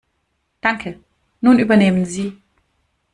[0.61, 0.99] Danke.
[1.41, 2.35] Nun übernehmen Sie.